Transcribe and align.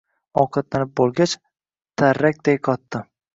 Ovqatlanib 0.43 0.91
boʻlgach, 0.99 1.35
tarrakday 2.03 2.59
qotdi. 2.71 3.05